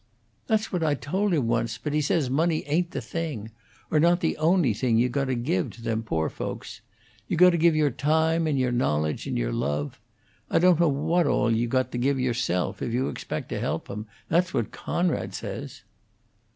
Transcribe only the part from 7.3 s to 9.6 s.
got to give your time and your knowledge and your